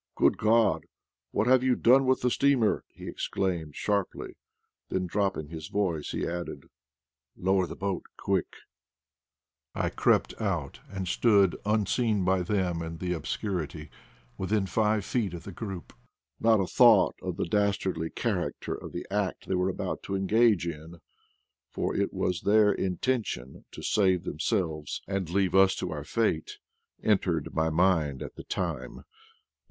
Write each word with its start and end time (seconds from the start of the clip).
"Good 0.15 0.39
God, 0.39 0.87
what 1.29 1.45
have 1.45 1.61
you 1.61 1.75
done 1.75 2.07
with 2.07 2.21
the 2.21 2.31
steamer!" 2.31 2.83
he 2.89 3.05
exclaimed 3.07 3.75
sharply; 3.75 4.35
then, 4.89 5.05
dropping 5.05 5.49
his 5.49 5.67
voice, 5.67 6.09
he 6.09 6.27
added, 6.27 6.63
"Lower 7.37 7.67
the 7.67 7.75
boat— 7.75 8.05
quickl" 8.19 8.61
I 9.75 9.89
crept 9.89 10.33
out 10.41 10.79
and 10.89 11.07
stood, 11.07 11.55
unseen 11.67 12.25
by 12.25 12.41
them 12.41 12.81
in 12.81 12.97
the 12.97 13.13
obscurity, 13.13 13.91
within 14.39 14.65
five 14.65 15.05
feet 15.05 15.35
of 15.35 15.43
the 15.43 15.51
group. 15.51 15.93
Not 16.39 16.59
a 16.59 16.65
thought 16.65 17.13
of 17.21 17.37
the 17.37 17.45
dastardly 17.45 18.09
character 18.09 18.73
of 18.73 18.93
the 18.93 19.05
act 19.11 19.47
they 19.47 19.53
were 19.53 19.69
about 19.69 20.01
to 20.05 20.15
engage 20.15 20.65
in— 20.65 20.95
for 21.75 21.95
it 21.95 22.11
was 22.11 22.41
their 22.41 22.75
inten 22.75 23.23
tion 23.23 23.65
to 23.71 23.83
save 23.83 24.23
themselves 24.23 25.03
and 25.07 25.29
leave 25.29 25.53
us 25.53 25.75
to 25.75 25.91
our 25.91 26.03
fate— 26.03 26.57
entered 27.03 27.53
my 27.53 27.69
mind 27.69 28.23
at 28.23 28.33
the 28.33 28.43
time. 28.43 29.03